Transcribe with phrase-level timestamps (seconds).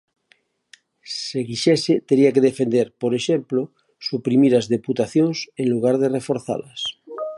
[1.25, 3.61] "Se quixese, tería que defender", por exemplo,
[4.07, 6.81] "suprimir as deputacións en lugar de reforzalas".